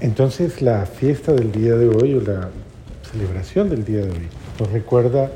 [0.00, 2.50] Entonces la fiesta del día de hoy o la
[3.10, 4.28] celebración del día de hoy
[4.60, 5.28] nos recuerda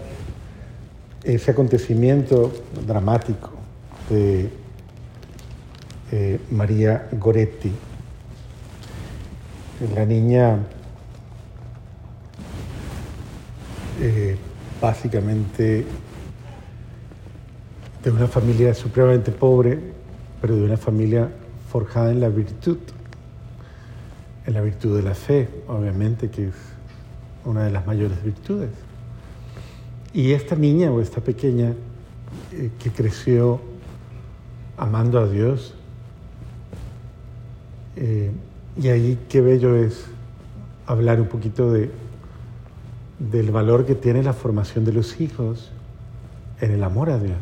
[1.24, 2.52] ese acontecimiento
[2.86, 3.50] dramático
[4.08, 4.50] de
[6.12, 7.72] eh, María Goretti,
[9.96, 10.58] la niña
[14.00, 14.36] eh,
[14.80, 15.84] básicamente
[18.04, 19.80] de una familia supremamente pobre,
[20.40, 21.28] pero de una familia
[21.68, 22.78] forjada en la virtud
[24.52, 26.54] la virtud de la fe, obviamente, que es
[27.44, 28.70] una de las mayores virtudes.
[30.12, 31.74] Y esta niña o esta pequeña
[32.52, 33.60] eh, que creció
[34.76, 35.74] amando a Dios,
[37.96, 38.30] eh,
[38.80, 40.06] y ahí qué bello es
[40.86, 41.90] hablar un poquito de,
[43.18, 45.70] del valor que tiene la formación de los hijos
[46.60, 47.38] en el amor a Dios.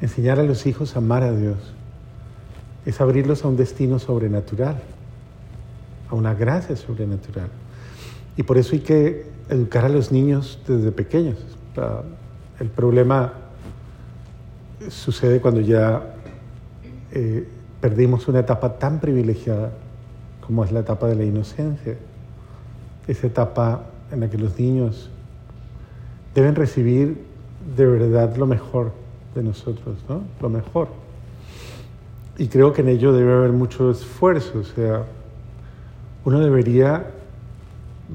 [0.00, 1.58] Enseñar a los hijos a amar a Dios
[2.88, 4.76] es abrirlos a un destino sobrenatural,
[6.08, 7.50] a una gracia sobrenatural.
[8.34, 11.36] Y por eso hay que educar a los niños desde pequeños.
[12.58, 13.34] El problema
[14.88, 16.14] sucede cuando ya
[17.12, 17.46] eh,
[17.78, 19.70] perdimos una etapa tan privilegiada
[20.40, 21.94] como es la etapa de la inocencia,
[23.06, 25.10] esa etapa en la que los niños
[26.34, 27.22] deben recibir
[27.76, 28.92] de verdad lo mejor
[29.34, 30.22] de nosotros, ¿no?
[30.40, 30.88] Lo mejor.
[32.38, 35.02] Y creo que en ello debe haber mucho esfuerzo, o sea,
[36.24, 37.06] uno debería,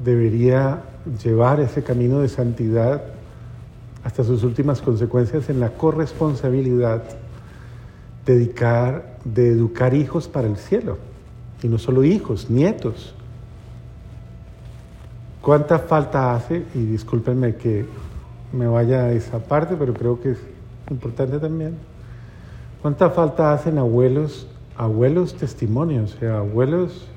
[0.02, 0.82] debería
[1.22, 3.04] llevar ese camino de santidad
[4.02, 7.02] hasta sus últimas consecuencias en la corresponsabilidad
[8.24, 10.96] dedicar, de educar hijos para el cielo,
[11.62, 13.14] y no solo hijos, nietos.
[15.42, 16.64] ¿Cuánta falta hace?
[16.74, 17.84] Y discúlpenme que
[18.54, 20.38] me vaya a esa parte, pero creo que es
[20.88, 21.76] importante también
[22.84, 24.46] ¿Cuánta falta hacen abuelos,
[24.76, 27.08] abuelos testimonios, o sea, abuelos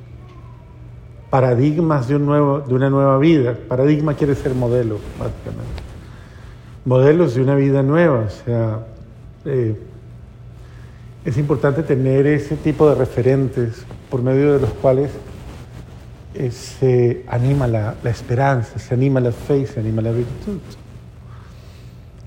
[1.29, 3.53] paradigmas de, un nuevo, de una nueva vida?
[3.67, 5.83] Paradigma quiere ser modelo, básicamente.
[6.85, 8.87] Modelos de una vida nueva, o sea,
[9.43, 9.77] eh,
[11.25, 15.11] es importante tener ese tipo de referentes por medio de los cuales
[16.33, 20.59] eh, se anima la, la esperanza, se anima la fe, se anima la virtud.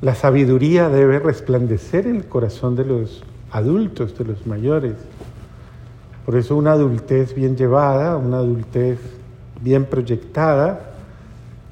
[0.00, 4.94] La sabiduría debe resplandecer en el corazón de los adultos, de los mayores.
[6.24, 8.98] Por eso una adultez bien llevada, una adultez
[9.60, 10.92] bien proyectada,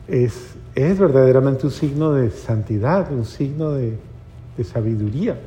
[0.08, 3.98] es, es verdaderamente un signo de santidad, un signo de,
[4.56, 5.38] de sabiduría.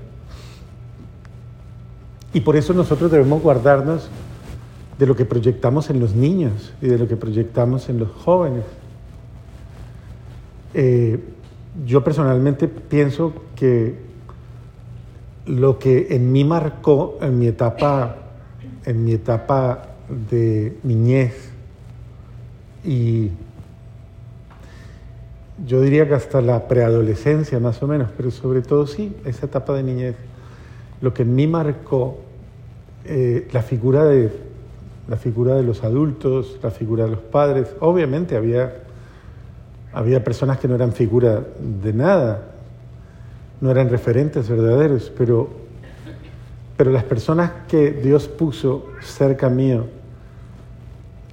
[2.34, 4.10] Y por eso nosotros debemos guardarnos
[4.98, 8.64] de lo que proyectamos en los niños y de lo que proyectamos en los jóvenes.
[10.74, 11.20] Eh,
[11.86, 13.96] yo personalmente pienso que
[15.46, 18.16] lo que en mí marcó en mi etapa,
[18.86, 19.90] en mi etapa
[20.30, 21.52] de niñez
[22.84, 23.30] y
[25.66, 29.74] yo diría que hasta la preadolescencia más o menos, pero sobre todo sí, esa etapa
[29.74, 30.16] de niñez,
[31.02, 32.20] lo que en mí marcó
[33.06, 34.52] eh, la figura de
[35.08, 38.84] la figura de los adultos, la figura de los padres, obviamente había,
[39.94, 42.52] había personas que no eran figura de nada,
[43.60, 45.50] no eran referentes verdaderos, pero,
[46.78, 49.88] pero las personas que Dios puso cerca mío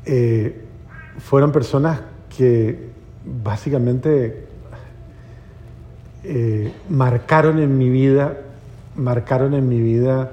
[0.05, 0.65] eh,
[1.19, 2.01] fueron personas
[2.37, 2.89] que
[3.25, 4.47] básicamente
[6.25, 8.39] eh, marcaron en mi vida,
[8.97, 10.33] marcaron en mi vida,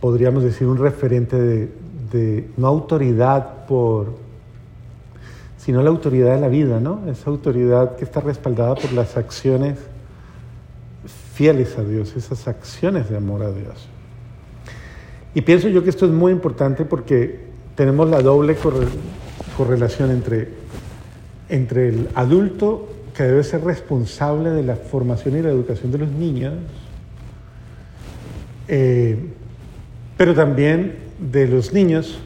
[0.00, 1.72] podríamos decir, un referente de,
[2.10, 4.21] de no autoridad por,
[5.64, 7.08] sino la autoridad de la vida, ¿no?
[7.08, 9.78] Esa autoridad que está respaldada por las acciones
[11.34, 13.88] fieles a Dios, esas acciones de amor a Dios.
[15.34, 17.40] Y pienso yo que esto es muy importante porque
[17.76, 18.56] tenemos la doble
[19.56, 20.48] correlación entre,
[21.48, 26.10] entre el adulto que debe ser responsable de la formación y la educación de los
[26.10, 26.54] niños,
[28.66, 29.16] eh,
[30.16, 32.18] pero también de los niños,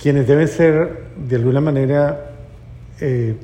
[0.00, 2.32] quienes deben ser de alguna manera
[3.00, 3.36] eh,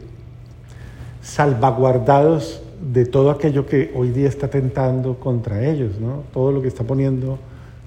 [1.20, 6.24] salvaguardados de todo aquello que hoy día está tentando contra ellos, ¿no?
[6.32, 7.38] Todo lo que está poniendo,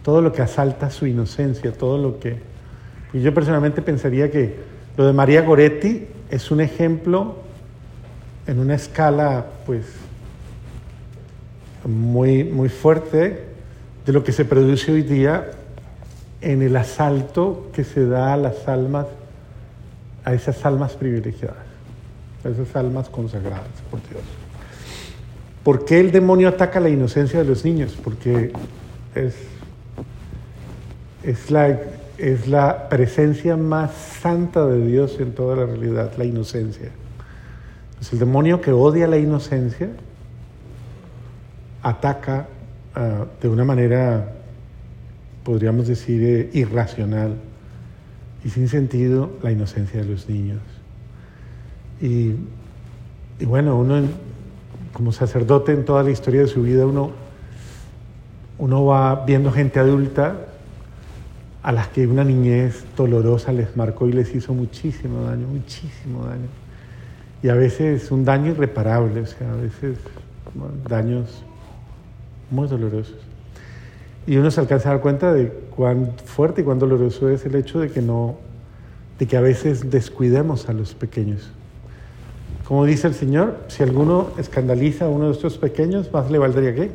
[0.03, 2.37] todo lo que asalta su inocencia, todo lo que...
[3.13, 4.55] Yo personalmente pensaría que
[4.97, 7.35] lo de María Goretti es un ejemplo
[8.45, 9.85] en una escala, pues,
[11.85, 13.45] muy, muy fuerte
[14.05, 15.51] de lo que se produce hoy día
[16.41, 19.07] en el asalto que se da a las almas,
[20.23, 21.57] a esas almas privilegiadas,
[22.43, 24.23] a esas almas consagradas por Dios.
[25.63, 27.97] ¿Por qué el demonio ataca la inocencia de los niños?
[28.01, 28.51] Porque
[29.13, 29.35] es,
[31.23, 31.79] es, la,
[32.17, 36.89] es la presencia más santa de Dios en toda la realidad, la inocencia.
[37.99, 39.89] Es el demonio que odia la inocencia
[41.81, 42.47] ataca
[42.95, 44.33] ah, de una manera,
[45.49, 47.33] podríamos decir, eh, irracional
[48.45, 50.59] y sin sentido la inocencia de los niños.
[51.99, 52.35] Y,
[53.43, 53.99] bueno, uno
[54.93, 57.13] como sacerdote en toda la historia de su vida, uno,
[58.59, 60.35] uno va viendo gente adulta
[61.63, 66.47] a las que una niñez dolorosa les marcó y les hizo muchísimo daño, muchísimo daño.
[67.41, 69.97] Y a veces un daño irreparable, o sea, a veces
[70.87, 71.43] daños
[72.51, 73.17] muy dolorosos.
[74.29, 77.55] Y uno se alcanza a dar cuenta de cuán fuerte y cuán doloroso es el
[77.55, 78.37] hecho de que no,
[79.17, 81.49] de que a veces descuidemos a los pequeños.
[82.63, 86.75] Como dice el Señor, si alguno escandaliza a uno de estos pequeños, más le valdría
[86.75, 86.91] qué?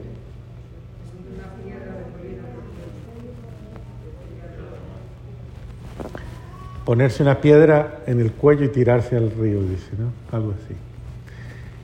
[6.84, 10.12] Ponerse una piedra en el cuello y tirarse al río, dice, ¿no?
[10.30, 10.76] Algo así.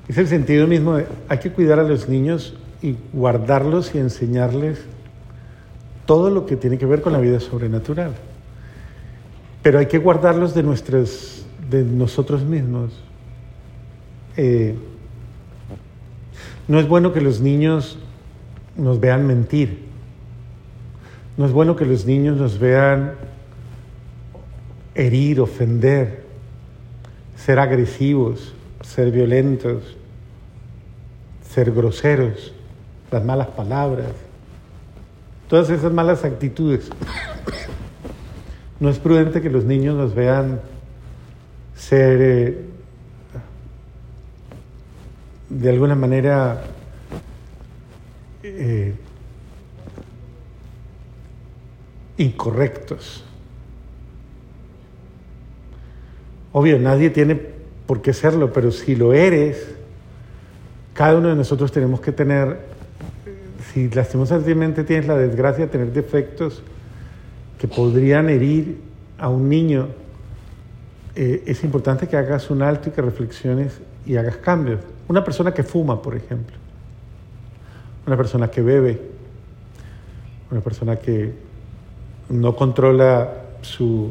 [0.06, 4.78] Es el sentido mismo de, hay que cuidar a los niños y guardarlos y enseñarles
[6.10, 8.16] todo lo que tiene que ver con la vida sobrenatural.
[9.62, 13.00] Pero hay que guardarlos de, nuestros, de nosotros mismos.
[14.36, 14.74] Eh,
[16.66, 17.96] no es bueno que los niños
[18.76, 19.84] nos vean mentir.
[21.36, 23.12] No es bueno que los niños nos vean
[24.96, 26.24] herir, ofender,
[27.36, 28.52] ser agresivos,
[28.82, 29.96] ser violentos,
[31.48, 32.52] ser groseros
[33.12, 34.10] las malas palabras,
[35.50, 36.88] todas esas malas actitudes.
[38.78, 40.60] No es prudente que los niños nos vean
[41.74, 42.64] ser eh,
[45.48, 46.62] de alguna manera
[48.44, 48.94] eh,
[52.16, 53.24] incorrectos.
[56.52, 57.34] Obvio, nadie tiene
[57.86, 59.68] por qué serlo, pero si lo eres,
[60.94, 62.69] cada uno de nosotros tenemos que tener
[63.72, 66.62] si lastimosamente tienes la desgracia de tener defectos
[67.58, 68.80] que podrían herir
[69.18, 69.88] a un niño,
[71.14, 74.80] eh, es importante que hagas un alto y que reflexiones y hagas cambios.
[75.08, 76.56] Una persona que fuma, por ejemplo,
[78.06, 79.00] una persona que bebe,
[80.50, 81.32] una persona que
[82.28, 83.32] no controla
[83.62, 84.10] su,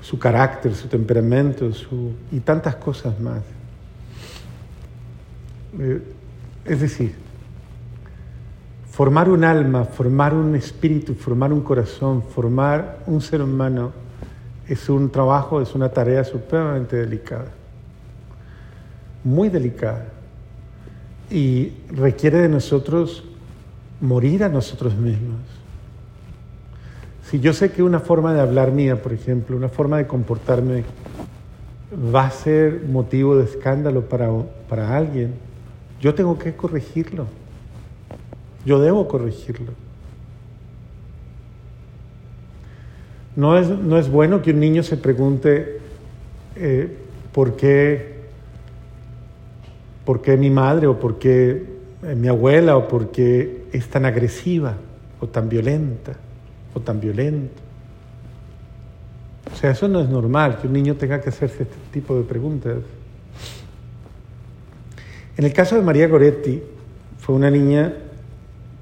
[0.00, 3.42] su carácter, su temperamento su, y tantas cosas más.
[5.78, 6.02] Eh,
[6.64, 7.27] es decir,
[8.98, 13.92] Formar un alma, formar un espíritu, formar un corazón, formar un ser humano
[14.66, 17.46] es un trabajo, es una tarea supremamente delicada,
[19.22, 20.06] muy delicada,
[21.30, 23.22] y requiere de nosotros
[24.00, 25.42] morir a nosotros mismos.
[27.22, 30.82] Si yo sé que una forma de hablar mía, por ejemplo, una forma de comportarme
[32.12, 34.28] va a ser motivo de escándalo para,
[34.68, 35.34] para alguien,
[36.00, 37.26] yo tengo que corregirlo.
[38.68, 39.72] Yo debo corregirlo.
[43.34, 45.78] No es, no es bueno que un niño se pregunte
[46.54, 46.94] eh,
[47.32, 48.16] por, qué,
[50.04, 51.64] por qué mi madre o por qué
[52.02, 54.76] eh, mi abuela o por qué es tan agresiva
[55.18, 56.12] o tan violenta
[56.74, 57.62] o tan violento.
[59.50, 62.22] O sea, eso no es normal que un niño tenga que hacerse este tipo de
[62.22, 62.76] preguntas.
[65.38, 66.62] En el caso de María Goretti,
[67.18, 67.94] fue una niña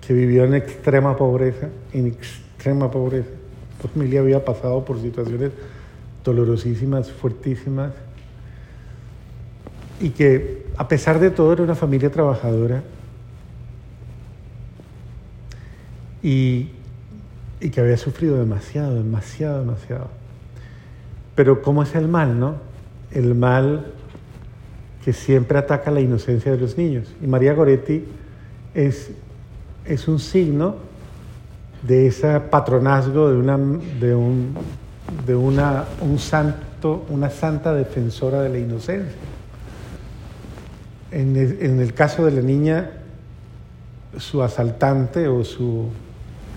[0.06, 3.30] que vivió en extrema pobreza, en extrema pobreza.
[3.82, 5.50] Su familia había pasado por situaciones
[6.24, 7.92] dolorosísimas, fuertísimas,
[10.00, 12.82] y que a pesar de todo era una familia trabajadora
[16.22, 16.70] y,
[17.60, 20.08] y que había sufrido demasiado, demasiado, demasiado.
[21.34, 22.56] Pero ¿cómo es el mal, no?
[23.10, 23.92] El mal
[25.04, 27.12] que siempre ataca la inocencia de los niños.
[27.22, 28.04] Y María Goretti
[28.74, 29.10] es
[29.88, 30.76] es un signo
[31.82, 34.54] de ese patronazgo de una, de un,
[35.26, 39.12] de una, un santo, una santa defensora de la inocencia.
[41.12, 42.90] En el, caso de la niña,
[44.18, 45.88] su asaltante o su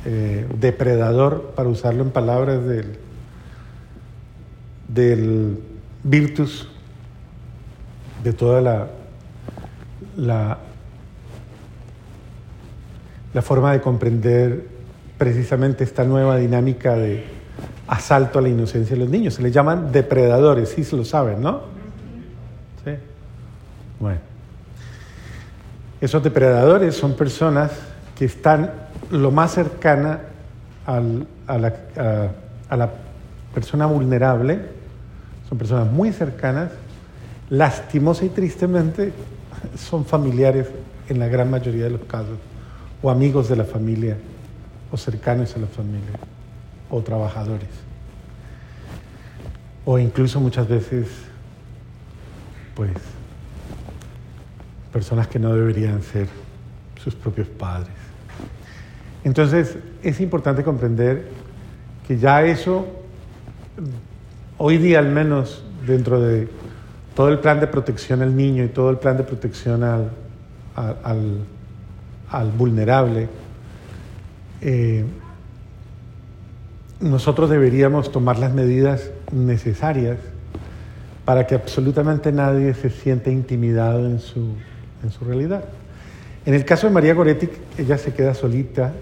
[0.06, 2.98] eh, depredador, para usarlo en palabras del,
[4.88, 5.60] del
[6.04, 6.68] virtus,
[8.24, 8.88] de toda la,
[10.18, 10.58] la
[13.34, 14.66] la forma de comprender
[15.18, 17.26] precisamente esta nueva dinámica de
[17.88, 19.34] asalto a la inocencia de los niños.
[19.34, 21.62] Se les llaman depredadores, sí se lo saben, ¿no?
[22.84, 22.92] Sí.
[24.00, 24.20] Bueno.
[26.02, 27.72] Esos depredadores son personas
[28.18, 28.72] que están
[29.12, 30.22] lo más cercana
[30.86, 32.90] al, a la
[33.54, 34.60] persona vulnerable,
[35.50, 36.70] son personas muy cercanas,
[37.50, 39.12] lastimosa y tristemente
[39.78, 40.68] son familiares
[41.10, 42.38] en la gran mayoría de los casos,
[43.02, 44.18] o amigos de la familia,
[44.92, 46.20] o cercanos a la familia,
[46.90, 47.70] o trabajadores,
[49.86, 51.08] o incluso muchas veces,
[52.76, 52.92] pues,
[54.92, 56.28] personas que no deberían ser
[57.04, 57.94] sus propios padres.
[59.24, 61.28] Entonces, es importante comprender
[62.08, 62.88] que ya eso,
[64.58, 66.48] hoy día al menos, dentro de
[67.16, 70.12] todo el plan de protección al niño y todo el plan de protección al,
[70.76, 71.46] al,
[72.58, 73.28] vulnerable,
[74.62, 75.06] eh,
[77.00, 80.18] nosotros deberíamos tomar las medidas necesarias
[81.26, 84.56] para que absolutamente nadie se sienta intimidado en su,
[85.04, 85.64] en su realidad.
[86.46, 88.94] En el caso de María Goretti, ella se queda solita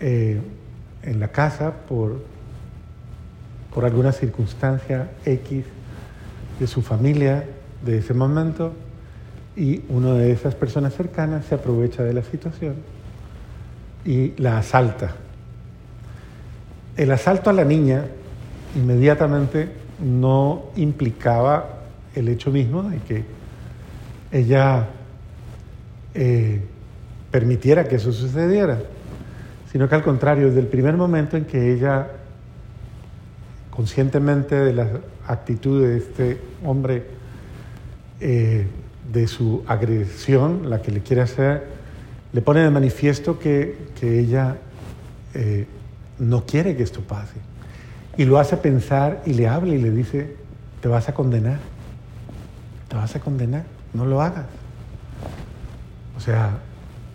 [0.00, 0.40] eh,
[1.02, 2.22] en la casa por,
[3.74, 5.64] por alguna circunstancia X
[6.60, 7.44] de su familia
[7.84, 8.72] de ese momento
[9.56, 12.74] y una de esas personas cercanas se aprovecha de la situación
[14.04, 15.16] y la asalta.
[16.96, 18.04] El asalto a la niña
[18.74, 19.68] inmediatamente
[20.00, 21.80] no implicaba
[22.14, 23.24] el hecho mismo de que
[24.30, 24.86] ella
[26.14, 26.60] eh,
[27.30, 28.78] permitiera que eso sucediera,
[29.72, 32.08] sino que al contrario, desde el primer momento en que ella,
[33.70, 34.88] conscientemente de la
[35.26, 37.04] actitud de este hombre,
[38.20, 38.66] eh,
[39.12, 41.64] de su agresión, la que le quiere hacer,
[42.32, 44.56] le pone de manifiesto que, ella
[45.34, 45.66] eh,
[46.18, 47.36] no quiere que esto pase.
[48.16, 50.36] Y lo hace pensar y le habla y le dice,
[50.80, 51.58] te vas a condenar,
[52.88, 54.46] te vas a condenar, no lo hagas.
[56.16, 56.58] O sea,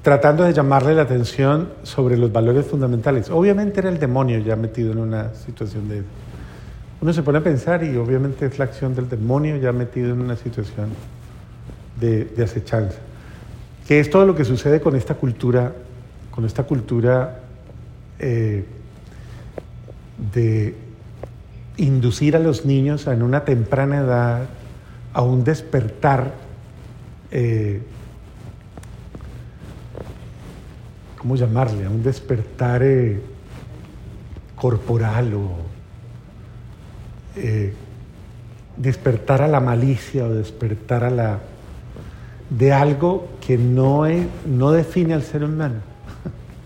[0.01, 3.29] tratando de llamarle la atención sobre los valores fundamentales.
[3.29, 6.03] Obviamente era el demonio ya metido en una situación de...
[7.01, 10.21] Uno se pone a pensar y obviamente es la acción del demonio ya metido en
[10.21, 10.89] una situación
[12.01, 12.97] de, acechanza.
[13.87, 15.73] Que es todo lo que sucede con esta cultura,
[16.31, 17.39] con esta cultura
[18.19, 18.65] eh,
[20.33, 20.75] de
[21.77, 24.41] inducir a los niños en una temprana edad
[25.13, 26.33] a un despertar
[27.31, 27.81] eh,
[31.17, 31.85] ¿cómo llamarle?
[31.85, 33.21] A un despertar eh,
[34.55, 35.71] corporal o
[38.75, 41.39] despertar a la malicia o despertar a la
[42.51, 45.75] de algo que no, es, no define al ser humano,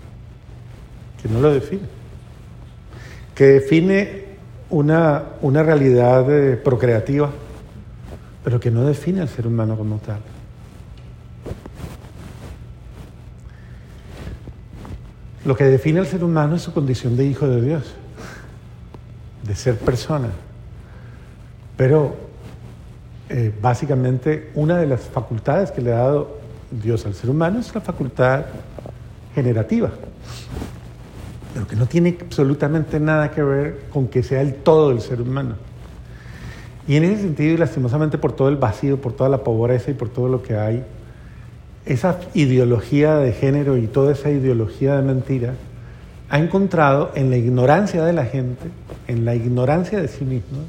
[1.21, 1.83] que no lo define,
[3.35, 4.25] que define
[4.71, 7.29] una, una realidad eh, procreativa,
[8.43, 10.19] pero que no define al ser humano como tal.
[15.45, 17.93] Lo que define al ser humano es su condición de hijo de Dios,
[19.43, 20.29] de ser persona.
[21.77, 22.24] Pero
[23.29, 26.37] eh, básicamente una de las facultades que le ha dado
[26.71, 28.45] Dios al ser humano es la facultad
[29.33, 29.89] generativa,
[31.53, 35.21] pero que no tiene absolutamente nada que ver con que sea el todo del ser
[35.21, 35.55] humano.
[36.87, 39.95] Y en ese sentido, y lastimosamente por todo el vacío, por toda la pobreza y
[39.95, 40.83] por todo lo que hay,
[41.85, 45.53] esa ideología de género y toda esa ideología de mentira
[46.29, 48.67] ha encontrado en la ignorancia de la gente,
[49.07, 50.65] en la ignorancia de sí mismos,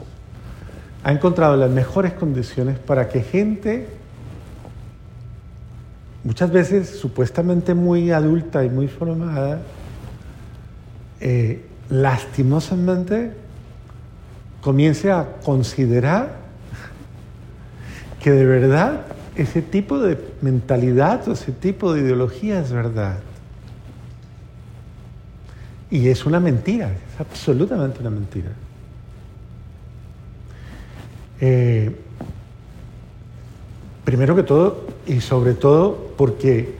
[1.06, 3.86] ha encontrado las mejores condiciones para que gente,
[6.24, 9.60] muchas veces supuestamente muy adulta y muy formada,
[11.20, 13.34] eh, lastimosamente
[14.60, 16.38] comience a considerar
[18.20, 19.02] que de verdad
[19.36, 23.18] ese tipo de mentalidad o ese tipo de ideología es verdad.
[25.88, 28.50] Y es una mentira, es absolutamente una mentira.
[31.40, 31.94] Eh,
[34.04, 36.74] primero que todo, y sobre todo porque,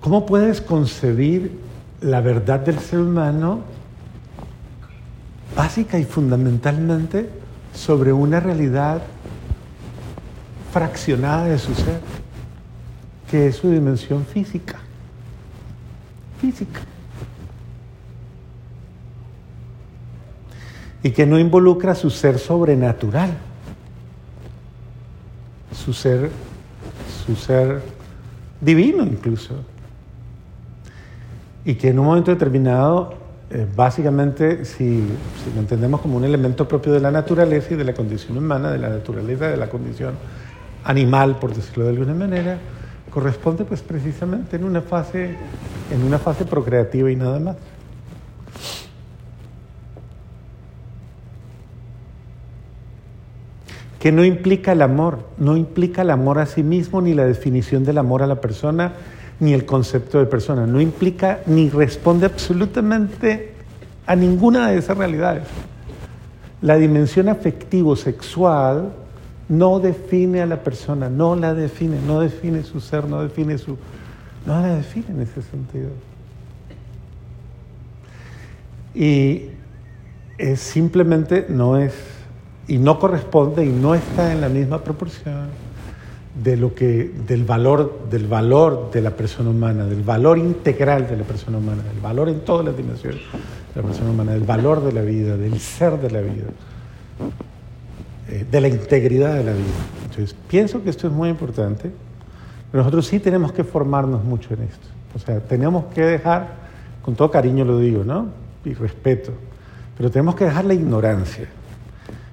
[0.00, 1.58] ¿cómo puedes concebir
[2.00, 3.62] la verdad del ser humano
[5.56, 7.28] básica y fundamentalmente
[7.74, 9.02] sobre una realidad
[10.72, 12.00] fraccionada de su ser,
[13.30, 14.78] que es su dimensión física.
[16.40, 16.80] Física.
[21.02, 23.30] Y que no involucra su ser sobrenatural,
[25.72, 26.30] su ser,
[27.24, 27.82] su ser
[28.60, 29.54] divino incluso.
[31.64, 33.14] Y que en un momento determinado,
[33.50, 35.02] eh, básicamente, si,
[35.44, 38.70] si lo entendemos como un elemento propio de la naturaleza y de la condición humana,
[38.72, 40.14] de la naturaleza, de la condición
[40.84, 42.58] animal, por decirlo de alguna manera,
[43.10, 45.36] corresponde pues precisamente en una fase,
[45.92, 47.56] en una fase procreativa y nada más.
[53.98, 57.84] Que no implica el amor, no implica el amor a sí mismo, ni la definición
[57.84, 58.92] del amor a la persona,
[59.40, 63.54] ni el concepto de persona, no implica ni responde absolutamente
[64.06, 65.44] a ninguna de esas realidades.
[66.62, 68.92] La dimensión afectivo-sexual
[69.48, 73.76] no define a la persona, no la define, no define su ser, no define su...
[74.46, 75.90] No la define en ese sentido.
[78.94, 79.50] Y
[80.38, 81.92] es simplemente no es
[82.68, 85.48] y no corresponde y no está en la misma proporción
[86.42, 91.16] de lo que del valor del valor de la persona humana, del valor integral de
[91.16, 93.20] la persona humana, del valor en todas las dimensiones
[93.74, 96.46] de la persona humana, del valor de la vida, del ser de la vida,
[98.28, 99.64] eh, de la integridad de la vida.
[100.04, 101.90] Entonces, pienso que esto es muy importante,
[102.70, 104.86] pero nosotros sí tenemos que formarnos mucho en esto.
[105.14, 106.54] O sea, tenemos que dejar,
[107.02, 108.28] con todo cariño lo digo, ¿no?
[108.64, 109.32] Y respeto,
[109.96, 111.48] pero tenemos que dejar la ignorancia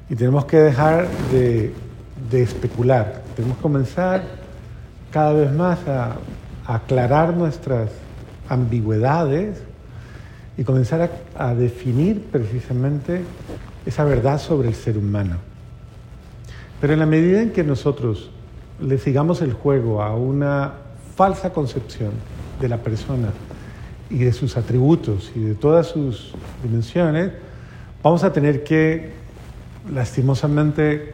[0.09, 1.73] y tenemos que dejar de,
[2.31, 3.23] especular.
[3.35, 4.23] Tenemos que comenzar
[5.11, 6.17] cada vez más a,
[6.67, 7.91] aclarar nuestras
[8.49, 9.61] ambigüedades
[10.57, 13.21] y comenzar a, definir precisamente
[13.85, 15.37] esa verdad sobre el ser humano.
[16.81, 18.31] Pero en la medida en que nosotros
[18.79, 20.73] le sigamos el juego a una
[21.15, 22.11] falsa concepción
[22.59, 23.29] de la persona
[24.09, 26.33] y de sus atributos y de todas sus
[26.63, 27.31] dimensiones,
[28.03, 29.24] vamos a tener que
[29.91, 31.13] lastimosamente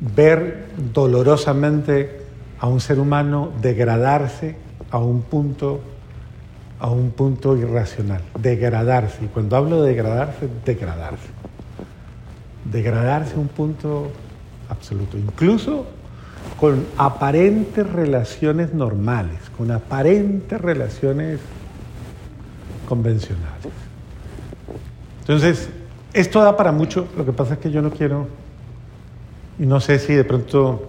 [0.00, 2.22] ver dolorosamente
[2.58, 4.56] a un ser humano degradarse
[4.90, 5.80] a un punto
[6.80, 9.24] a un punto irracional, degradarse.
[9.24, 11.26] Y cuando hablo de degradarse, degradarse.
[12.70, 14.12] Degradarse a un punto
[14.68, 15.86] absoluto, incluso
[16.60, 21.40] con aparentes relaciones normales, con aparentes relaciones
[22.88, 23.72] convencionales.
[25.20, 25.68] Entonces,
[26.20, 28.26] esto da para mucho, lo que pasa es que yo no quiero,
[29.58, 30.88] y no sé si de pronto,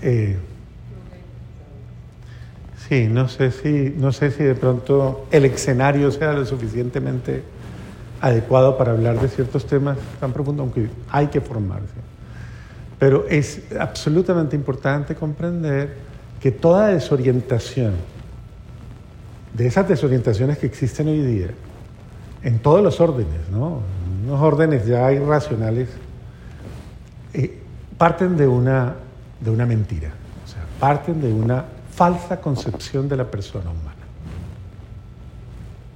[0.00, 0.38] eh,
[2.88, 7.42] sí, no sé si, no sé si de pronto el escenario sea lo suficientemente
[8.22, 11.94] adecuado para hablar de ciertos temas tan profundos, aunque hay que formarse.
[12.98, 15.94] Pero es absolutamente importante comprender
[16.40, 17.92] que toda desorientación,
[19.52, 21.48] de esas desorientaciones que existen hoy día,
[22.42, 23.80] en todos los órdenes, ¿no?
[24.24, 25.88] Unos órdenes ya irracionales
[27.32, 27.60] eh,
[27.98, 28.94] parten de una,
[29.40, 30.08] de una mentira,
[30.44, 33.96] o sea, parten de una falsa concepción de la persona humana.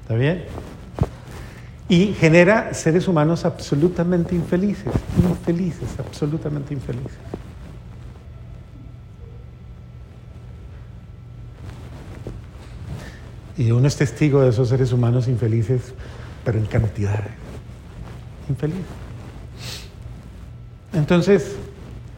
[0.02, 0.44] ¿Está bien?
[1.88, 7.18] Y genera seres humanos absolutamente infelices, infelices, absolutamente infelices.
[13.56, 15.94] Y uno es testigo de esos seres humanos infelices
[16.44, 17.24] pero en cantidad.
[18.48, 18.76] Infeliz.
[20.92, 21.56] Entonces,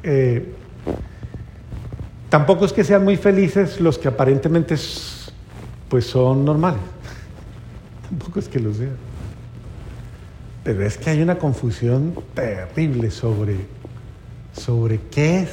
[0.02, 0.52] eh,
[2.28, 4.74] tampoco es que sean muy felices los que aparentemente
[5.88, 6.80] pues son normales.
[8.08, 8.96] Tampoco es que lo sean.
[10.64, 13.56] Pero es que hay una confusión terrible sobre,
[14.52, 15.50] sobre qué es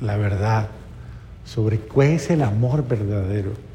[0.00, 0.68] la verdad,
[1.44, 3.71] sobre qué es el amor verdadero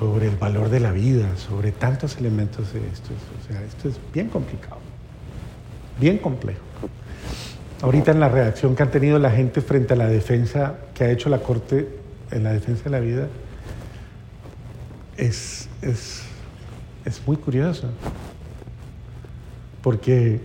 [0.00, 3.12] sobre el valor de la vida, sobre tantos elementos de estos.
[3.38, 4.78] O sea, esto es bien complicado,
[6.00, 6.62] bien complejo.
[7.82, 11.10] Ahorita en la reacción que han tenido la gente frente a la defensa que ha
[11.10, 11.86] hecho la Corte
[12.30, 13.28] en la defensa de la vida,
[15.18, 16.22] es, es,
[17.26, 17.88] muy curioso,
[19.82, 20.40] porque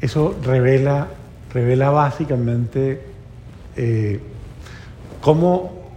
[0.00, 1.08] eso revela,
[1.52, 3.02] revela básicamente
[3.76, 4.20] eh,
[5.20, 5.90] cómo,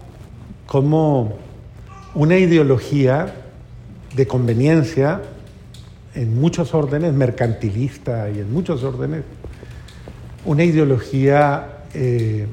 [0.65, 1.37] cómo
[2.15, 3.33] una ideología
[4.15, 5.21] de conveniencia
[6.13, 9.23] en muchos órdenes, mercantilista y en muchos órdenes,
[10.45, 12.45] una ideología, eh,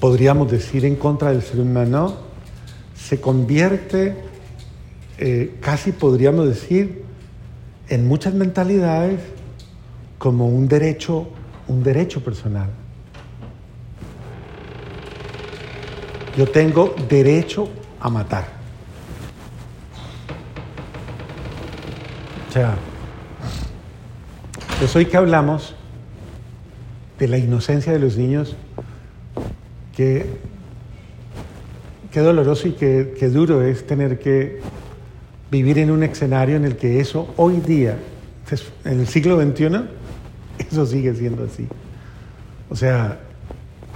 [0.00, 2.16] podríamos decir, en contra del ser humano,
[2.94, 4.14] se convierte,
[5.18, 7.02] eh, casi podríamos decir,
[7.88, 9.20] en muchas mentalidades
[10.18, 11.28] como un derecho,
[11.68, 12.70] un derecho personal.
[16.38, 18.46] Yo tengo derecho a matar.
[22.48, 22.76] O sea,
[24.78, 25.74] pues hoy que hablamos
[27.18, 28.54] de la inocencia de los niños,
[29.96, 30.26] qué,
[32.12, 34.60] qué doloroso y qué, qué duro es tener que
[35.50, 37.98] vivir en un escenario en el que eso hoy día,
[38.84, 39.66] en el siglo XXI,
[40.70, 41.66] eso sigue siendo así.
[42.70, 43.22] O sea,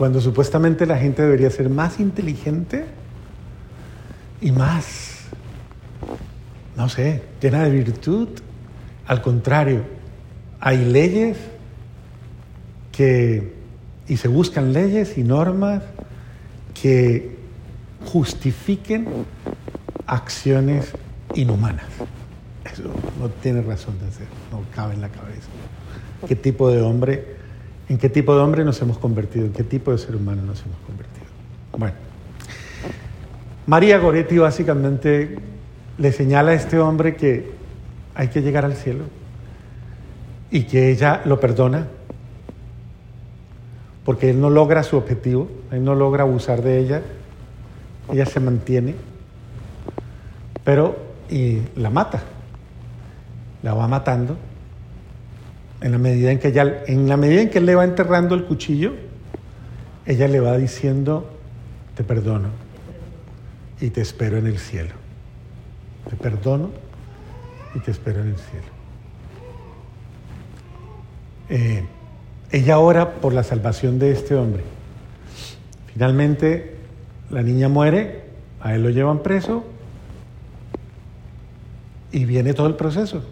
[0.03, 2.87] cuando supuestamente la gente debería ser más inteligente
[4.41, 5.27] y más,
[6.77, 8.29] no sé, llena de virtud.
[9.07, 9.83] Al contrario,
[10.59, 11.39] hay leyes
[12.91, 13.55] que,
[14.09, 15.85] y se buscan leyes y normas
[16.75, 17.37] que
[18.05, 19.07] justifiquen
[20.09, 20.91] acciones
[21.37, 21.87] inhumanas.
[22.65, 25.47] Eso no tiene razón de ser, no cabe en la cabeza.
[26.27, 27.37] ¿Qué tipo de hombre,
[27.93, 29.45] en qué tipo de hombre nos hemos convertido?
[29.45, 31.27] ¿En qué tipo de ser humano nos hemos convertido?
[31.77, 31.95] Bueno,
[33.67, 35.37] María Goretti básicamente
[35.99, 37.51] le señala a este hombre que
[38.15, 39.05] hay que llegar al cielo
[40.51, 41.87] y que ella lo perdona
[44.07, 47.03] porque él no logra su objetivo, él no logra abusar de ella,
[48.11, 48.95] ella se mantiene,
[50.65, 50.97] pero
[51.29, 52.23] y la mata,
[53.63, 54.39] la va matando.
[55.83, 58.35] En la medida en que ella, en la medida en que él le va enterrando
[58.37, 58.93] el cuchillo,
[60.07, 61.29] ella le va diciendo,
[61.97, 62.49] te perdono
[63.81, 64.95] y te espero en el cielo.
[66.09, 66.71] Te perdono
[67.75, 68.67] y te espero en el cielo.
[71.49, 71.85] Eh,
[72.53, 74.63] ella ora por la salvación de este hombre.
[75.93, 76.77] Finalmente,
[77.31, 78.23] la niña muere,
[78.61, 79.65] a él lo llevan preso
[82.13, 83.25] y viene todo el proceso.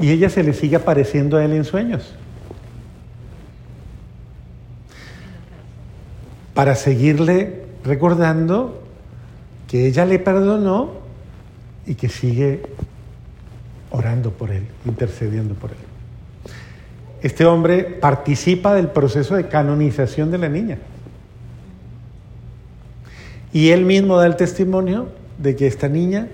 [0.00, 2.14] Y ella se le sigue apareciendo a él en sueños.
[6.54, 8.82] Para seguirle recordando
[9.68, 10.92] que ella le perdonó
[11.86, 12.62] y que sigue
[13.90, 15.76] orando por él, intercediendo por él.
[17.22, 20.78] Este hombre participa del proceso de canonización de la niña.
[23.52, 25.08] Y él mismo da el testimonio
[25.38, 26.28] de que esta niña,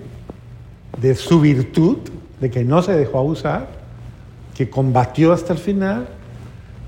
[1.01, 1.97] de su virtud,
[2.39, 3.67] de que no se dejó abusar,
[4.55, 6.07] que combatió hasta el final,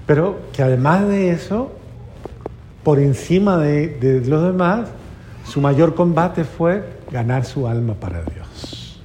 [0.05, 1.71] pero que además de eso,
[2.83, 4.89] por encima de, de los demás,
[5.45, 9.01] su mayor combate fue ganar su alma para Dios.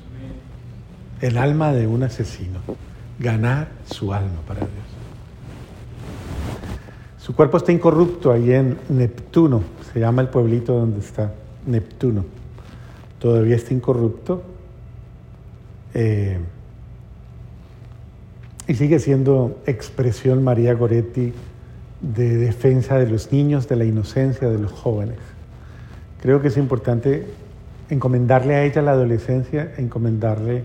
[1.20, 2.60] El alma de un asesino,
[3.18, 4.70] ganar su alma para Dios.
[7.18, 11.32] Su cuerpo está incorrupto ahí en Neptuno, se llama el pueblito donde está
[11.66, 12.24] Neptuno.
[13.18, 14.42] Todavía está incorrupto.
[15.94, 16.38] Eh,
[18.66, 21.32] y sigue siendo expresión María Goretti
[22.00, 25.18] de defensa de los niños, de la inocencia de los jóvenes.
[26.20, 27.26] Creo que es importante
[27.90, 30.64] encomendarle a ella la adolescencia, encomendarle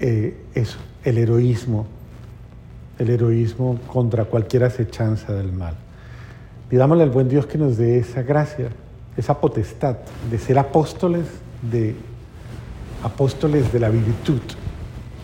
[0.00, 1.86] eh, eso, el heroísmo,
[2.98, 5.74] el heroísmo contra cualquier acechanza del mal.
[6.68, 8.68] Pidámosle al buen Dios que nos dé esa gracia,
[9.16, 9.96] esa potestad
[10.30, 11.26] de ser apóstoles
[11.70, 11.94] de
[13.02, 14.40] apóstoles de la virtud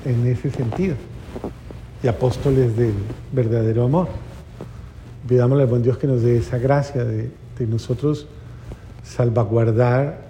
[0.05, 0.95] en ese sentido
[2.03, 2.95] y apóstoles del
[3.33, 4.09] verdadero amor.
[5.29, 7.31] Pidámosle al buen Dios que nos dé esa gracia de,
[7.67, 8.27] nosotros
[9.03, 10.27] salvaguardar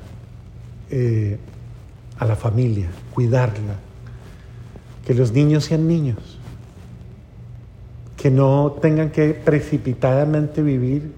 [0.91, 1.39] eh,
[2.19, 3.75] a la familia, cuidarla,
[5.05, 6.39] que los niños sean niños,
[8.17, 11.13] que no tengan que precipitadamente vivir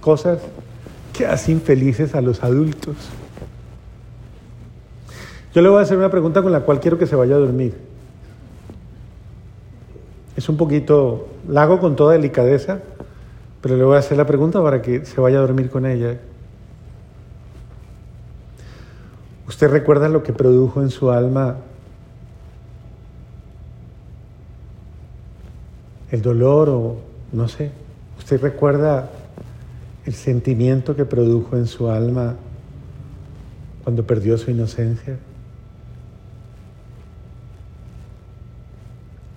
[0.00, 0.38] cosas
[1.12, 2.96] que hacen felices a los adultos.
[5.58, 7.38] Yo le voy a hacer una pregunta con la cual quiero que se vaya a
[7.38, 7.76] dormir.
[10.36, 12.78] Es un poquito, la hago con toda delicadeza,
[13.60, 16.20] pero le voy a hacer la pregunta para que se vaya a dormir con ella.
[19.48, 21.56] ¿Usted recuerda lo que produjo en su alma
[26.12, 26.98] el dolor o
[27.32, 27.72] no sé.
[28.16, 29.10] ¿Usted recuerda
[30.06, 32.36] el sentimiento que produjo en su alma
[33.82, 35.18] cuando perdió su inocencia?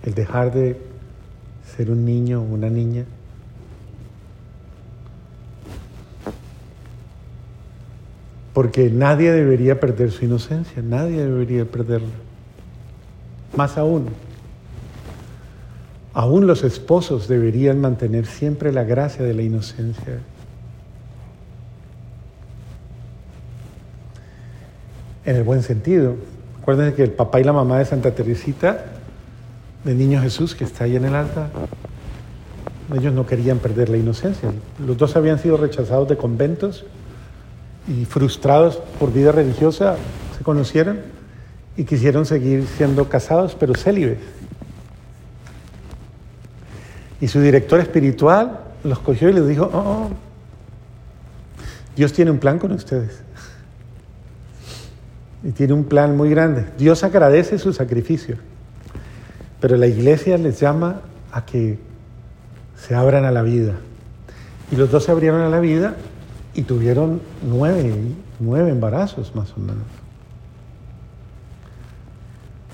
[0.04, 0.80] El dejar de
[1.76, 3.04] ser un niño o una niña.
[8.52, 12.08] Porque nadie debería perder su inocencia, nadie debería perderla.
[13.56, 14.08] Más aún,
[16.14, 20.18] Aún los esposos deberían mantener siempre la gracia de la inocencia.
[25.24, 26.16] En el buen sentido.
[26.60, 28.84] Acuérdense que el papá y la mamá de Santa Teresita,
[29.84, 31.50] de Niño Jesús, que está ahí en el altar,
[32.94, 34.50] ellos no querían perder la inocencia.
[34.84, 36.84] Los dos habían sido rechazados de conventos
[37.88, 39.96] y frustrados por vida religiosa,
[40.36, 41.00] se conocieron
[41.76, 44.18] y quisieron seguir siendo casados, pero célibes.
[47.20, 50.10] Y su director espiritual los cogió y les dijo, oh, oh,
[51.96, 53.22] Dios tiene un plan con ustedes.
[55.44, 56.66] Y tiene un plan muy grande.
[56.78, 58.36] Dios agradece su sacrificio.
[59.62, 61.78] Pero la iglesia les llama a que
[62.76, 63.74] se abran a la vida.
[64.72, 65.94] Y los dos se abrieron a la vida
[66.52, 67.94] y tuvieron nueve,
[68.40, 69.84] nueve embarazos más o menos.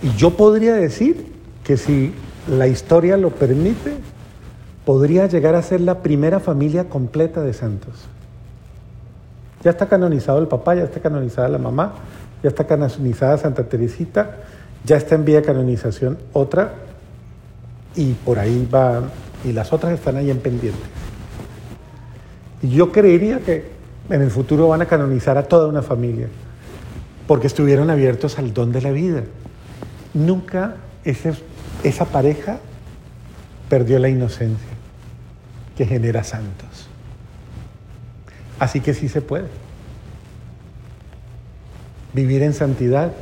[0.03, 1.31] Y yo podría decir
[1.62, 2.14] que si
[2.48, 3.92] la historia lo permite,
[4.87, 7.96] podría llegar a ser la primera familia completa de santos.
[9.62, 11.96] Ya está canonizado el papá, ya está canonizada la mamá,
[12.42, 14.38] ya está canonizada Santa Teresita,
[14.85, 16.75] ya está en vía de canonización otra,
[17.95, 19.03] y por ahí va,
[19.45, 20.79] y las otras están ahí en pendiente.
[22.62, 23.64] Y yo creería que
[24.11, 26.29] en el futuro van a canonizar a toda una familia,
[27.27, 29.23] porque estuvieron abiertos al don de la vida.
[30.14, 32.59] Nunca esa pareja
[33.69, 34.69] perdió la inocencia
[35.77, 36.88] que genera santos.
[38.59, 39.47] Así que sí se puede.
[42.12, 43.12] Vivir en santidad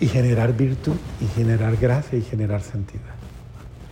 [0.00, 3.17] y generar virtud y generar gracia y generar santidad.